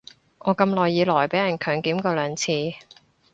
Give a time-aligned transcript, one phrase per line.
[0.39, 2.51] 我咁耐以來被人強檢過兩次